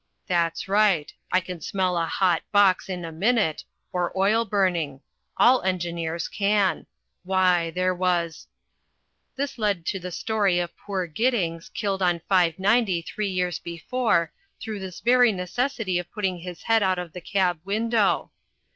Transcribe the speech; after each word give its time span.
"That's 0.25 0.67
right. 0.67 1.13
I 1.31 1.39
can 1.41 1.61
smell 1.61 1.95
a 1.95 2.07
hot 2.07 2.41
box 2.51 2.89
in 2.89 3.05
a 3.05 3.11
minute, 3.11 3.63
or 3.93 4.11
oil 4.17 4.45
burning. 4.45 5.01
All 5.37 5.61
engineers 5.61 6.27
can. 6.27 6.87
Why, 7.23 7.69
there 7.69 7.93
was" 7.93 8.47
This 9.35 9.59
led 9.59 9.85
to 9.85 9.99
the 9.99 10.09
story 10.09 10.57
of 10.57 10.75
poor 10.75 11.05
Giddings, 11.05 11.69
killed 11.69 12.01
on 12.01 12.19
590 12.27 13.03
three 13.03 13.29
years 13.29 13.59
before 13.59 14.31
through 14.59 14.79
this 14.79 15.01
very 15.01 15.31
necessity 15.31 15.99
of 15.99 16.11
putting 16.11 16.39
his 16.39 16.63
head 16.63 16.81
out 16.81 16.97
of 16.97 17.13
the 17.13 17.21
cab 17.21 17.59
window. 17.63 18.31